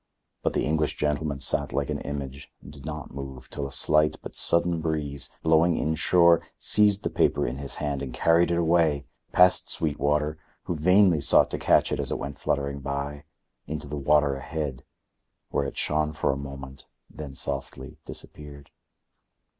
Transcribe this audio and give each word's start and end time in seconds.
But 0.41 0.53
the 0.53 0.65
English 0.65 0.97
gentleman 0.97 1.41
sat 1.41 1.73
like 1.73 1.91
an 1.91 1.99
image 1.99 2.51
and 2.59 2.73
did 2.73 2.87
not 2.87 3.13
move 3.13 3.51
till 3.51 3.67
a 3.67 3.71
slight 3.71 4.15
but 4.23 4.33
sudden 4.35 4.81
breeze, 4.81 5.29
blowing 5.43 5.77
in 5.77 5.93
shore, 5.93 6.41
seized 6.57 7.03
the 7.03 7.11
paper 7.11 7.45
in 7.45 7.59
his 7.59 7.75
hand 7.75 8.01
and 8.01 8.11
carried 8.11 8.49
it 8.49 8.57
away, 8.57 9.05
past 9.31 9.69
Sweetwater, 9.69 10.39
who 10.63 10.73
vainly 10.73 11.21
sought 11.21 11.51
to 11.51 11.59
catch 11.59 11.91
it 11.91 11.99
as 11.99 12.09
it 12.11 12.17
went 12.17 12.39
fluttering 12.39 12.79
by, 12.79 13.25
into 13.67 13.87
the 13.87 13.95
water 13.95 14.33
ahead, 14.33 14.83
where 15.51 15.65
it 15.65 15.77
shone 15.77 16.13
for 16.13 16.31
a 16.31 16.35
moment, 16.35 16.87
then 17.07 17.35
softly 17.35 17.99
disappeared. 18.03 18.71